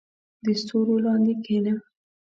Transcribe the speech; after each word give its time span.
•د 0.43 0.45
ستورو 0.59 0.95
لاندې 1.05 1.33
کښېنه. 1.43 1.73